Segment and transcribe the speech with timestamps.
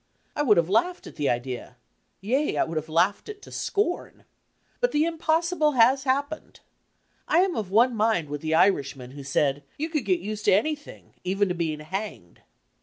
[0.35, 1.75] I would have laughed at the idea,
[2.21, 4.23] yea, I would have laughed it to scom.
[4.79, 6.61] But the impossible has happened.
[7.27, 10.53] I am of one mind with die Irishman who said you could get used to
[10.53, 12.41] anything, even to being hanged!